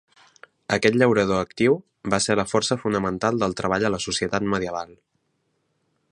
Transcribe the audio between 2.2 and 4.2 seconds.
ser la força fonamental del treball a la